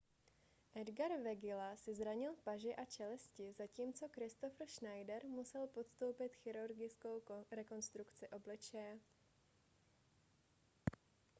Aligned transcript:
edgar 0.81 1.11
veguilla 1.25 1.65
si 1.81 1.93
zranil 1.97 2.37
paži 2.45 2.71
a 2.83 2.85
čelisti 2.93 3.49
zatímco 3.57 4.09
kristoffer 4.15 4.69
schneider 4.75 5.27
musel 5.33 5.67
podstoupit 5.75 6.35
chirurgickou 6.45 7.13
rekonstrukci 7.59 8.29
obličeje 8.29 8.99